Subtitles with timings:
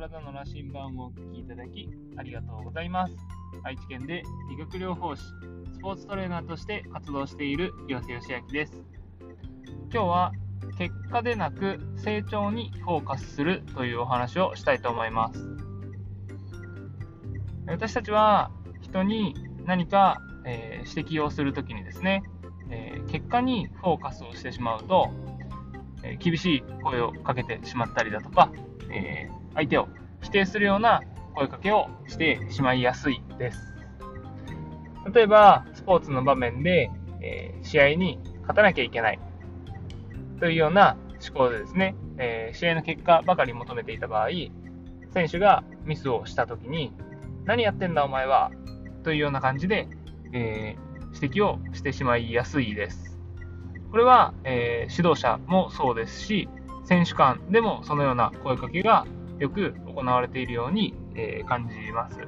[0.00, 3.14] 体の羅針盤をお聞きいただきありがとうございます。
[3.64, 5.22] 愛知県で理学療法士
[5.74, 8.82] スポーツトレーナーとして活動している岩瀬義明です。
[9.92, 10.32] 今日は
[10.78, 15.56] 結果でなく成長にフォーカスするというお話をしたいと思います。
[17.66, 19.34] 私たちは人に
[19.66, 22.22] 何か、えー、指摘をするときにですね、
[22.70, 25.10] えー、結果にフォーカスをしてしまうと、
[26.02, 28.50] え、厳しい声をかけてしまったりだとか、
[28.90, 29.88] え相手を
[30.22, 31.02] 否定するような
[31.34, 33.74] 声かけをしてしまいやすいです。
[35.12, 39.18] 例えば、スポーツの場面で、え試合に勝たなきゃいけない
[40.38, 44.28] というような思考でですね、え試合の結果ばかり求めていた場合、
[45.12, 46.92] 選手がミスをしたときに、
[47.44, 48.50] 何やってんだお前は
[49.02, 49.88] というような感じで、
[50.32, 50.76] え、
[51.14, 53.19] 指摘をしてしまいやすいです。
[53.90, 56.48] これは、えー、指導者もそうですし、
[56.84, 59.06] 選手間でもそのような声かけが
[59.38, 62.18] よく行われているように、えー、感じます。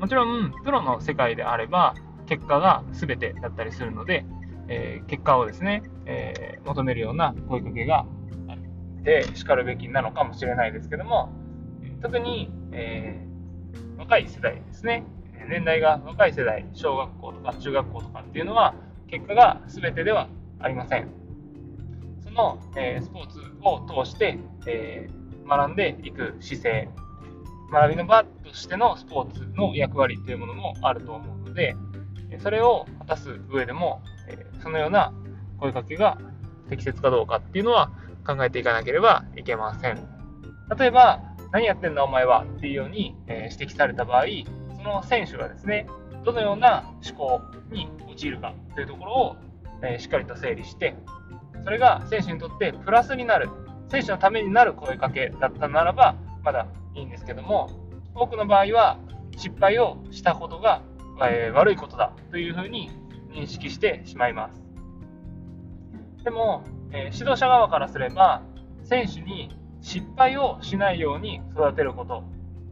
[0.00, 1.94] もちろん、プロの世界であれば、
[2.26, 4.24] 結果が全てだったりするので、
[4.68, 8.04] えー、結果をですね、え、求めるような声かけが
[8.48, 11.30] あってしかるべきなのかもしれないですけども、
[12.02, 13.24] 特に、え
[13.96, 15.04] 若い世代ですね、
[15.48, 18.74] 年代が若い世代、小学校とか中学校とかっていうのは、
[19.08, 20.28] 結果が全てでは
[20.60, 21.08] ありません。
[22.22, 26.88] その、えスポーツを通して、えー学んでいく姿勢、
[27.72, 31.74] 学びの場としてのスポーツの役割というものもあると思うので、
[32.40, 35.12] それを果たす上でもえ、そのような
[35.58, 36.18] 声かけが
[36.68, 37.90] 適切かどうかっていうのは
[38.26, 40.06] 考えていかなければいけません。
[40.78, 44.24] 例えば、何やってんだお前はっていうように、え指摘された場合、
[44.76, 45.86] その選手がですね、
[46.24, 49.36] どのような思考に陥るかというところを、
[49.82, 50.96] えしっかりと整理して、
[51.64, 53.48] それが選手にとってプラスになる
[53.88, 57.70] 選手のためになる声かけだったならばまだいいんですけども
[58.14, 58.98] 多くの場合は
[59.36, 60.82] 失敗をしたことが、
[61.22, 62.90] えー、悪いことだというふうに
[63.30, 64.62] 認識してしまいます。
[66.24, 68.42] でも、えー、指導者側からすれば
[68.82, 72.24] 選手に失敗をしないように育てること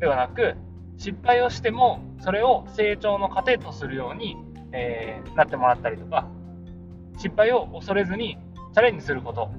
[0.00, 0.54] ではなく
[0.96, 4.36] 失敗をしてもそれを成長の糧とするように、
[4.74, 6.28] えー、なってもらったりとか
[7.16, 8.36] 失敗を恐れずに
[8.72, 9.50] チャレンジすること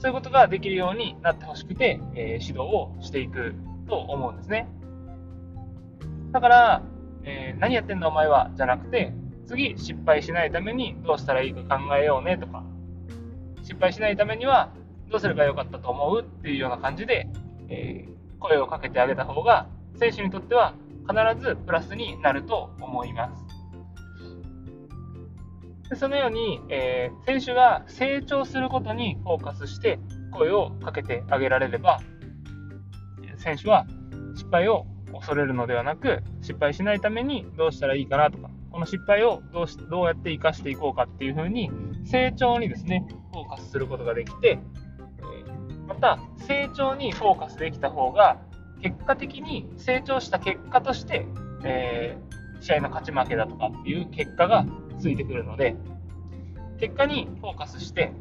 [0.00, 3.54] そういうことができるようになってほしくて、えー、指導をしていく
[3.88, 4.68] と思うんですね。
[6.30, 6.82] だから、
[7.24, 9.12] えー、何やってんだお前はじゃなくて、
[9.46, 12.62] 次失敗しないためにどうしたらいいか考えようねとか、
[13.62, 14.72] 失敗しないためには
[15.10, 17.28] どうすればよかったと思うっていうような感じで、
[17.68, 20.74] えー、声をかけてあげた方が、選手にとっては
[21.08, 23.47] 必ずプラスになると思います。
[25.90, 29.98] でそのように、えー、選手が成長することにフォーカスして
[30.32, 32.00] 声をかけてあげられれば、
[33.38, 33.86] 選手は
[34.34, 41.70] 失敗を恐れるのではなく、失敗しないためにどうしたらいいかなとか、この失敗をどうしどうやって生かしていこうかっていうふうに、
[42.04, 44.60] 成長にですね、フォーカスすることができて、え
[45.86, 48.38] また、成長にフォーカスできた方が、
[48.82, 51.26] 結果的に成長した結果として、
[51.64, 54.64] えー、試合の勝ち負けだとかっていう結果が
[54.98, 55.76] ついてくるので、
[56.78, 58.12] 結果にフォーカスして、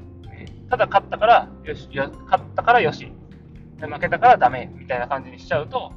[0.69, 3.11] ただ勝ったからよし、勝ったからよし、
[3.79, 5.91] 負けたからダメみたいな感じにしちゃうと、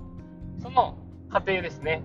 [0.62, 0.98] その
[1.30, 2.02] 過程ですね、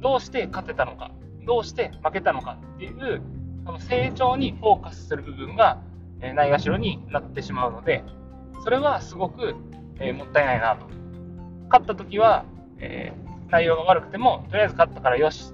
[0.00, 1.12] どうして勝てたのか、
[1.46, 3.22] どうして負けたのかっていう、
[3.64, 5.78] その成長にフォーカスする部分が、
[6.20, 8.02] えないがしろになってしまうので、
[8.64, 9.54] それはすごく、
[10.00, 10.86] えもったいないなと。
[11.68, 12.44] 勝った時は、
[12.78, 15.52] えー、内容が悪くても、とりあえず勝ったからよし。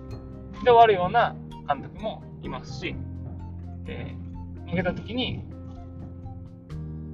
[0.64, 1.34] で終わるような
[1.66, 2.94] 監督もいますし、
[3.86, 5.44] えー、負けた時に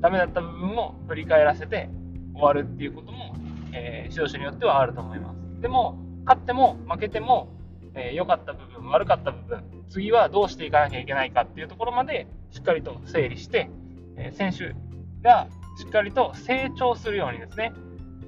[0.00, 1.90] ダメだった部分を振り返らせて
[2.34, 3.34] 終わるっていうことも、
[3.72, 5.60] えー、指導者によってはあると思います。
[5.60, 7.48] でも、勝っても負けても、
[7.94, 13.70] えー、良かった部分、悪かった部分、次はどうしていかなきゃいけないかっていうところまでしっかりと整理して、
[14.16, 14.74] えー、選手
[15.22, 15.48] が
[15.78, 17.72] しっかりと成長するようにですね、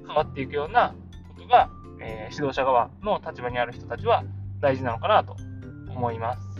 [0.05, 0.93] 変わっていくような
[1.35, 1.69] ことが、
[2.03, 4.23] え指導者側の立場にある人たちは
[4.59, 5.35] 大事なのかなと
[5.89, 6.50] 思います。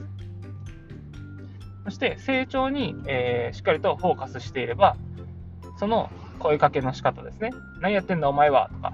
[1.83, 4.95] そして成長に、えー、しっかりとフォーカスしていれば、
[5.77, 7.51] その声かけの仕方ですね。
[7.81, 8.93] 何やってんだお前はとか、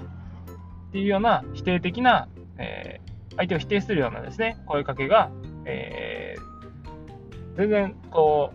[0.90, 5.30] っていうような否定的な、えー、相手を否定するようなですね、声かけが、
[5.66, 8.52] えー、全然こ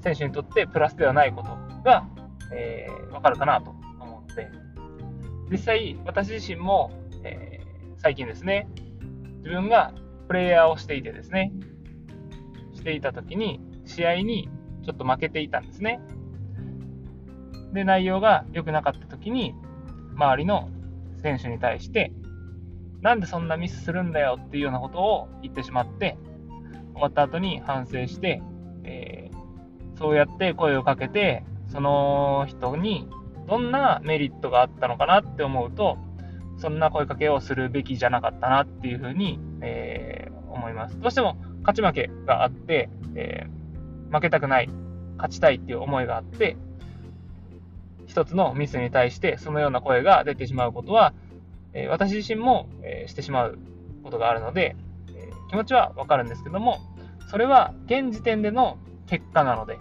[0.00, 2.06] う、選手にとってプラスではないことが、
[2.52, 3.70] えー、わかるかなと
[4.00, 4.48] 思って、
[5.50, 6.90] 実際私自身も、
[7.22, 8.68] えー、最近ですね、
[9.38, 9.92] 自分が
[10.26, 11.52] プレイヤーをしていてですね、
[12.82, 14.50] していた時に、試合に
[14.84, 16.00] ちょっと負けていたんですね。
[17.72, 19.54] で、内容が良くなかった時に、
[20.14, 20.68] 周りの
[21.22, 22.12] 選手に対して、
[23.00, 26.18] なんでそんなミスするんだよっていうようなことを言ってしまって、
[26.92, 28.42] 終わった後に反省して、
[28.82, 33.08] えー、そうやって声をかけて、その人に
[33.46, 35.98] どんなメリットがあったのかなって思うと、
[36.58, 41.00] そんな声かけをするべきじゃなかったなっていうふうに、えー、思います。
[41.00, 44.68] どうしても勝ち負けがあって、えー、負けたくない、
[45.16, 46.56] 勝ちたいっていう思いがあって、
[48.06, 51.14] 一つのミスに対してそのような声が出てしまうことは、
[51.72, 53.58] え私自身も、えしてしまう
[54.02, 54.76] ことがあるので、
[55.14, 56.80] え気持ちはわかるんですけども、
[57.30, 59.78] それは現時点での結果なので、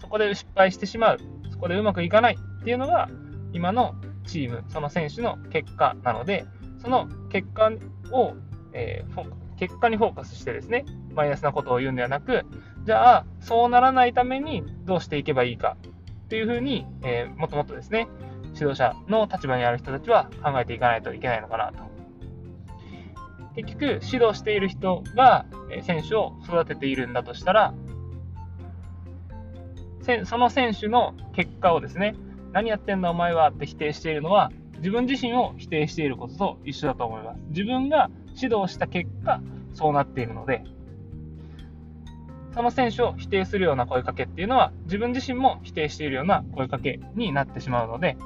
[0.00, 1.18] そこで失敗してしまう、
[1.50, 3.08] そこでうまくいかないっていうのが、
[3.52, 3.94] 今の
[4.26, 6.44] チーム、その選手の結果なので、
[6.78, 7.70] その結果
[8.10, 8.34] を、
[8.72, 9.14] えー、
[9.62, 12.44] 結果にフォーカスしてですね、マイナスなことを言うんではなく、
[12.84, 15.76] じゃあ、そうならないためにどうしていけばいいか
[16.24, 18.08] っていうふうに、えー、もっともっとですね、
[18.54, 21.84] 指導者の立場にある人たちは考えていかないといけないのかなと。
[23.54, 25.46] 結局、指導している人が
[25.82, 27.72] 選手を育てているんだとしたら、
[30.24, 32.16] その選手の結果をですね、
[32.50, 37.40] 何やってんだお前はって否定しているのは、自分自身を否定していることと一緒だと思います。
[37.50, 38.10] 自分が
[38.40, 39.40] 指導した結果、
[39.74, 40.64] そうなっているので、
[42.54, 48.16] その選手を否定するような声かけっていうのは、自分自身も否定しているような声かけになってしまうので、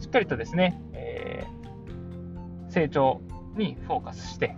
[0.00, 3.20] しっかりとですね、えー、成長
[3.56, 4.56] にフォーカスして、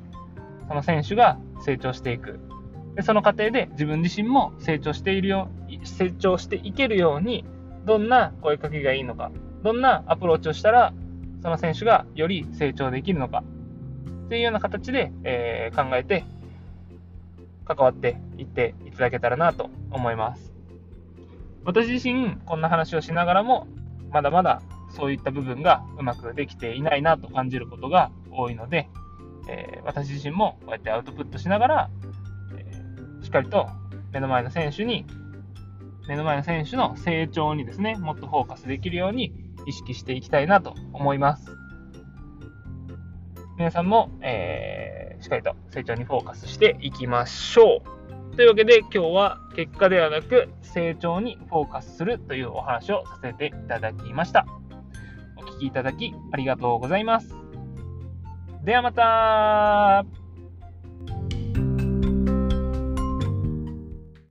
[0.68, 2.40] その選手が成長していく。
[2.94, 5.50] でその過程で自分自身も成長しているよ
[5.84, 7.44] 成長していけるように、
[7.84, 9.30] どんな声かけがいいのか、
[9.62, 10.92] どんなアプローチをしたら、
[11.42, 13.44] その選手がより成長できるのか、
[14.26, 16.24] っていうような形で、えー、考えて、
[17.64, 20.52] 関わっていっていただけたらなと思います。
[21.64, 23.66] 私自身、こんな話をしながらも、
[24.10, 28.88] まだまだそういった部分がうまくできていないなと感じることが多いので、
[29.48, 31.90] えー、私自身もこうやってアウトプットしながら、
[32.56, 33.68] えー、しっかりと
[34.12, 35.04] 目の前の選手に、
[36.08, 39.32] 目の前の選手の成長にですね、もっとフォーカスできるように
[39.66, 41.65] 意識していきたいなと思います。
[43.58, 47.82] 皆さんも、えー、しっかりと成長にフォーカスしていきましょ
[48.32, 48.36] う。
[48.36, 54.46] というわけで今日は結果ではなく成長にフォーカスするというお話をさせていただきました。
[55.36, 57.34] お聴きいただきありがとうございます。
[58.62, 60.04] ではまた